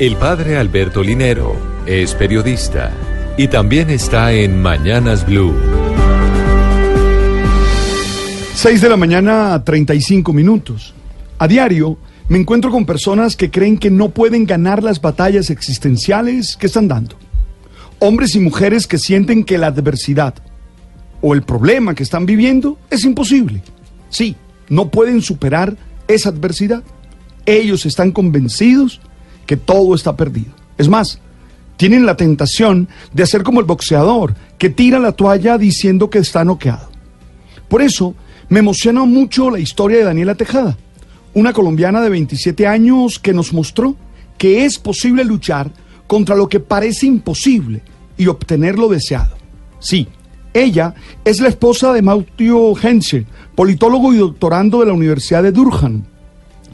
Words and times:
El 0.00 0.16
padre 0.16 0.56
Alberto 0.56 1.02
Linero 1.02 1.54
es 1.84 2.14
periodista 2.14 2.90
y 3.36 3.48
también 3.48 3.90
está 3.90 4.32
en 4.32 4.62
Mañanas 4.62 5.26
Blue. 5.26 5.54
6 8.54 8.80
de 8.80 8.88
la 8.88 8.96
mañana, 8.96 9.62
35 9.62 10.32
minutos. 10.32 10.94
A 11.36 11.46
diario 11.46 11.98
me 12.30 12.38
encuentro 12.38 12.70
con 12.70 12.86
personas 12.86 13.36
que 13.36 13.50
creen 13.50 13.76
que 13.76 13.90
no 13.90 14.08
pueden 14.08 14.46
ganar 14.46 14.82
las 14.82 15.02
batallas 15.02 15.50
existenciales 15.50 16.56
que 16.56 16.68
están 16.68 16.88
dando. 16.88 17.16
Hombres 17.98 18.34
y 18.34 18.40
mujeres 18.40 18.86
que 18.86 18.96
sienten 18.96 19.44
que 19.44 19.58
la 19.58 19.66
adversidad 19.66 20.32
o 21.20 21.34
el 21.34 21.42
problema 21.42 21.94
que 21.94 22.04
están 22.04 22.24
viviendo 22.24 22.78
es 22.88 23.04
imposible. 23.04 23.60
Sí, 24.08 24.34
no 24.70 24.88
pueden 24.88 25.20
superar 25.20 25.76
esa 26.08 26.30
adversidad. 26.30 26.82
Ellos 27.44 27.84
están 27.84 28.12
convencidos 28.12 29.02
que 29.50 29.56
todo 29.56 29.96
está 29.96 30.14
perdido. 30.14 30.52
Es 30.78 30.88
más, 30.88 31.18
tienen 31.76 32.06
la 32.06 32.16
tentación 32.16 32.86
de 33.12 33.24
hacer 33.24 33.42
como 33.42 33.58
el 33.58 33.66
boxeador, 33.66 34.36
que 34.58 34.70
tira 34.70 35.00
la 35.00 35.10
toalla 35.10 35.58
diciendo 35.58 36.08
que 36.08 36.20
está 36.20 36.44
noqueado. 36.44 36.88
Por 37.68 37.82
eso, 37.82 38.14
me 38.48 38.60
emociona 38.60 39.04
mucho 39.06 39.50
la 39.50 39.58
historia 39.58 39.98
de 39.98 40.04
Daniela 40.04 40.36
Tejada, 40.36 40.78
una 41.34 41.52
colombiana 41.52 42.00
de 42.00 42.10
27 42.10 42.68
años 42.68 43.18
que 43.18 43.32
nos 43.32 43.52
mostró 43.52 43.96
que 44.38 44.64
es 44.66 44.78
posible 44.78 45.24
luchar 45.24 45.72
contra 46.06 46.36
lo 46.36 46.48
que 46.48 46.60
parece 46.60 47.06
imposible 47.06 47.82
y 48.16 48.28
obtener 48.28 48.78
lo 48.78 48.88
deseado. 48.88 49.36
Sí, 49.80 50.06
ella 50.54 50.94
es 51.24 51.40
la 51.40 51.48
esposa 51.48 51.92
de 51.92 52.02
Mautio 52.02 52.72
Hensel, 52.80 53.26
politólogo 53.56 54.12
y 54.12 54.18
doctorando 54.18 54.78
de 54.78 54.86
la 54.86 54.92
Universidad 54.92 55.42
de 55.42 55.50
Durham, 55.50 56.04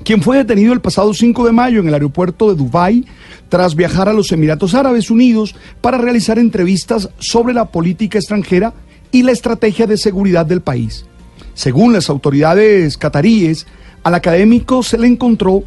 quien 0.04 0.22
fue 0.22 0.36
detenido 0.36 0.72
el 0.72 0.80
pasado 0.80 1.12
5 1.12 1.46
de 1.46 1.52
mayo 1.52 1.80
en 1.80 1.88
el 1.88 1.94
aeropuerto 1.94 2.48
de 2.48 2.56
Dubái 2.56 3.04
tras 3.48 3.74
viajar 3.74 4.08
a 4.08 4.12
los 4.12 4.30
Emiratos 4.32 4.74
Árabes 4.74 5.10
Unidos 5.10 5.54
para 5.80 5.98
realizar 5.98 6.38
entrevistas 6.38 7.08
sobre 7.18 7.54
la 7.54 7.66
política 7.66 8.18
extranjera 8.18 8.74
y 9.12 9.22
la 9.22 9.32
estrategia 9.32 9.86
de 9.86 9.96
seguridad 9.96 10.46
del 10.46 10.60
país. 10.60 11.06
Según 11.54 11.92
las 11.92 12.10
autoridades 12.10 12.98
cataríes, 12.98 13.66
al 14.02 14.14
académico 14.14 14.82
se 14.82 14.98
le 14.98 15.06
encontró 15.06 15.64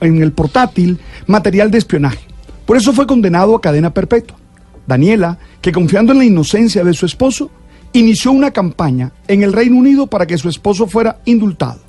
en 0.00 0.22
el 0.22 0.32
portátil 0.32 0.98
material 1.26 1.70
de 1.70 1.78
espionaje. 1.78 2.26
Por 2.64 2.76
eso 2.76 2.92
fue 2.92 3.06
condenado 3.06 3.54
a 3.54 3.60
cadena 3.60 3.92
perpetua. 3.92 4.38
Daniela, 4.86 5.38
que 5.60 5.72
confiando 5.72 6.12
en 6.12 6.18
la 6.18 6.24
inocencia 6.24 6.84
de 6.84 6.94
su 6.94 7.04
esposo, 7.04 7.50
inició 7.92 8.32
una 8.32 8.50
campaña 8.50 9.12
en 9.28 9.42
el 9.42 9.52
Reino 9.52 9.76
Unido 9.76 10.06
para 10.06 10.26
que 10.26 10.38
su 10.38 10.48
esposo 10.48 10.86
fuera 10.86 11.18
indultado 11.26 11.83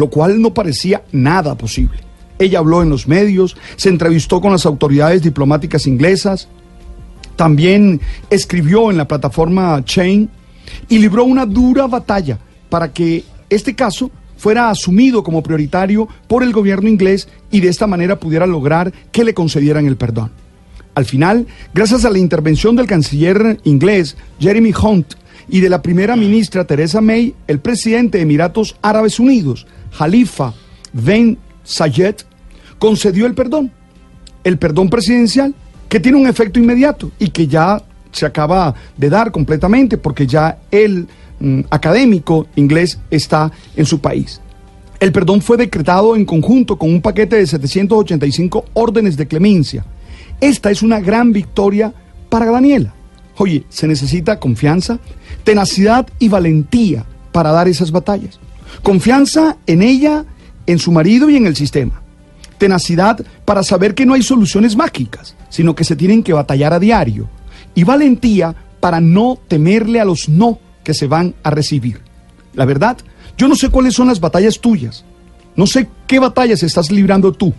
lo 0.00 0.08
cual 0.08 0.40
no 0.40 0.54
parecía 0.54 1.02
nada 1.12 1.54
posible. 1.54 1.98
Ella 2.38 2.60
habló 2.60 2.82
en 2.82 2.88
los 2.88 3.06
medios, 3.06 3.54
se 3.76 3.90
entrevistó 3.90 4.40
con 4.40 4.50
las 4.50 4.64
autoridades 4.64 5.20
diplomáticas 5.20 5.86
inglesas, 5.86 6.48
también 7.36 8.00
escribió 8.30 8.90
en 8.90 8.96
la 8.96 9.06
plataforma 9.06 9.84
Chain 9.84 10.30
y 10.88 10.98
libró 10.98 11.24
una 11.24 11.44
dura 11.44 11.86
batalla 11.86 12.38
para 12.70 12.90
que 12.90 13.24
este 13.50 13.74
caso 13.74 14.10
fuera 14.38 14.70
asumido 14.70 15.22
como 15.22 15.42
prioritario 15.42 16.08
por 16.26 16.42
el 16.42 16.52
gobierno 16.54 16.88
inglés 16.88 17.28
y 17.50 17.60
de 17.60 17.68
esta 17.68 17.86
manera 17.86 18.18
pudiera 18.18 18.46
lograr 18.46 18.90
que 19.12 19.22
le 19.22 19.34
concedieran 19.34 19.86
el 19.86 19.96
perdón. 19.96 20.30
Al 20.94 21.04
final, 21.04 21.46
gracias 21.74 22.06
a 22.06 22.10
la 22.10 22.18
intervención 22.18 22.74
del 22.74 22.86
canciller 22.86 23.60
inglés 23.64 24.16
Jeremy 24.38 24.72
Hunt 24.82 25.12
y 25.50 25.60
de 25.60 25.68
la 25.68 25.82
primera 25.82 26.16
ministra 26.16 26.64
Theresa 26.64 27.00
May, 27.00 27.34
el 27.46 27.58
presidente 27.58 28.18
de 28.18 28.22
Emiratos 28.22 28.76
Árabes 28.80 29.18
Unidos 29.18 29.66
Jalifa 29.92 30.54
Ben 30.92 31.36
Sayed 31.64 32.16
concedió 32.78 33.26
el 33.26 33.34
perdón, 33.34 33.72
el 34.44 34.58
perdón 34.58 34.88
presidencial, 34.88 35.54
que 35.88 36.00
tiene 36.00 36.18
un 36.18 36.28
efecto 36.28 36.60
inmediato 36.60 37.10
y 37.18 37.30
que 37.30 37.46
ya 37.46 37.82
se 38.12 38.26
acaba 38.26 38.74
de 38.96 39.10
dar 39.10 39.30
completamente 39.32 39.98
porque 39.98 40.26
ya 40.26 40.58
el 40.70 41.06
mm, 41.40 41.60
académico 41.70 42.46
inglés 42.56 42.98
está 43.10 43.50
en 43.76 43.86
su 43.86 44.00
país. 44.00 44.40
El 45.00 45.12
perdón 45.12 45.42
fue 45.42 45.56
decretado 45.56 46.14
en 46.14 46.24
conjunto 46.24 46.76
con 46.78 46.90
un 46.90 47.00
paquete 47.00 47.36
de 47.36 47.46
785 47.46 48.66
órdenes 48.74 49.16
de 49.16 49.26
clemencia. 49.26 49.84
Esta 50.40 50.70
es 50.70 50.82
una 50.82 51.00
gran 51.00 51.32
victoria 51.32 51.92
para 52.28 52.46
Daniela. 52.46 52.94
Oye, 53.42 53.64
se 53.70 53.88
necesita 53.88 54.38
confianza, 54.38 54.98
tenacidad 55.44 56.06
y 56.18 56.28
valentía 56.28 57.06
para 57.32 57.52
dar 57.52 57.68
esas 57.68 57.90
batallas. 57.90 58.38
Confianza 58.82 59.56
en 59.66 59.80
ella, 59.80 60.26
en 60.66 60.78
su 60.78 60.92
marido 60.92 61.30
y 61.30 61.36
en 61.36 61.46
el 61.46 61.56
sistema. 61.56 62.02
Tenacidad 62.58 63.24
para 63.46 63.62
saber 63.62 63.94
que 63.94 64.04
no 64.04 64.12
hay 64.12 64.22
soluciones 64.22 64.76
mágicas, 64.76 65.36
sino 65.48 65.74
que 65.74 65.84
se 65.84 65.96
tienen 65.96 66.22
que 66.22 66.34
batallar 66.34 66.74
a 66.74 66.78
diario. 66.78 67.30
Y 67.74 67.84
valentía 67.84 68.54
para 68.78 69.00
no 69.00 69.38
temerle 69.48 70.00
a 70.00 70.04
los 70.04 70.28
no 70.28 70.58
que 70.84 70.92
se 70.92 71.06
van 71.06 71.34
a 71.42 71.48
recibir. 71.48 72.02
La 72.52 72.66
verdad, 72.66 72.98
yo 73.38 73.48
no 73.48 73.54
sé 73.54 73.70
cuáles 73.70 73.94
son 73.94 74.08
las 74.08 74.20
batallas 74.20 74.60
tuyas. 74.60 75.06
No 75.56 75.66
sé 75.66 75.88
qué 76.06 76.18
batallas 76.18 76.62
estás 76.62 76.90
librando 76.90 77.32
tú. 77.32 77.54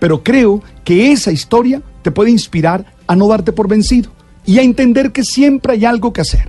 Pero 0.00 0.24
creo 0.24 0.60
que 0.82 1.12
esa 1.12 1.30
historia 1.30 1.82
te 2.02 2.10
puede 2.10 2.32
inspirar 2.32 2.84
a 3.06 3.14
no 3.14 3.28
darte 3.28 3.52
por 3.52 3.68
vencido 3.68 4.10
y 4.46 4.58
a 4.58 4.62
entender 4.62 5.12
que 5.12 5.24
siempre 5.24 5.74
hay 5.74 5.84
algo 5.84 6.12
que 6.12 6.20
hacer. 6.20 6.48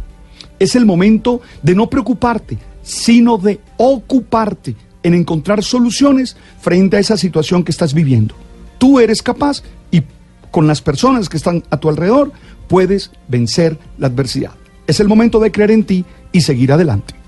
Es 0.59 0.75
el 0.75 0.85
momento 0.85 1.41
de 1.63 1.75
no 1.75 1.89
preocuparte, 1.89 2.57
sino 2.83 3.37
de 3.37 3.59
ocuparte 3.77 4.75
en 5.03 5.13
encontrar 5.13 5.63
soluciones 5.63 6.37
frente 6.59 6.97
a 6.97 6.99
esa 6.99 7.17
situación 7.17 7.63
que 7.63 7.71
estás 7.71 7.93
viviendo. 7.93 8.35
Tú 8.77 8.99
eres 8.99 9.21
capaz 9.21 9.63
y 9.89 10.03
con 10.51 10.67
las 10.67 10.81
personas 10.81 11.29
que 11.29 11.37
están 11.37 11.63
a 11.69 11.77
tu 11.77 11.89
alrededor 11.89 12.31
puedes 12.67 13.11
vencer 13.27 13.77
la 13.97 14.07
adversidad. 14.07 14.51
Es 14.87 14.99
el 14.99 15.07
momento 15.07 15.39
de 15.39 15.51
creer 15.51 15.71
en 15.71 15.83
ti 15.83 16.05
y 16.31 16.41
seguir 16.41 16.71
adelante. 16.71 17.20